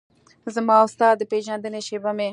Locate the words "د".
1.19-1.21